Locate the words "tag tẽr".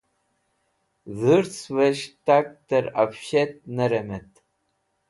2.25-2.85